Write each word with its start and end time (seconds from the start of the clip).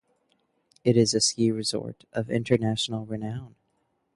It 0.83 0.97
is 0.97 1.13
a 1.13 1.21
ski 1.21 1.51
resort 1.51 2.05
of 2.11 2.31
international 2.31 3.05
renown. 3.05 3.53